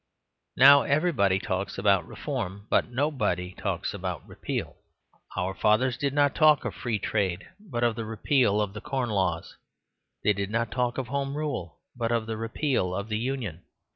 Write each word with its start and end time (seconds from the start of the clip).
Now 0.57 0.81
everybody 0.81 1.37
talks 1.37 1.77
about 1.77 2.07
reform; 2.07 2.65
but 2.71 2.89
nobody 2.89 3.53
talks 3.53 3.93
about 3.93 4.27
repeal. 4.27 4.77
Our 5.37 5.53
fathers 5.53 5.95
did 5.95 6.11
not 6.11 6.33
talk 6.33 6.65
of 6.65 6.73
Free 6.73 6.97
Trade, 6.97 7.47
but 7.59 7.83
of 7.83 7.95
the 7.95 8.03
Repeal 8.05 8.61
of 8.61 8.73
the 8.73 8.81
Corn 8.81 9.11
Laws. 9.11 9.57
They 10.23 10.33
did 10.33 10.49
not 10.49 10.71
talk 10.71 10.97
of 10.97 11.09
Home 11.09 11.35
Rule, 11.37 11.77
but 11.95 12.11
of 12.11 12.25
the 12.25 12.35
Repeal 12.35 12.95
of 12.95 13.09
the 13.09 13.17
Union. 13.19 13.61